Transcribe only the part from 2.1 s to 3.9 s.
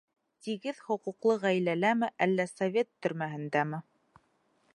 әллә совет төрмәһендәме?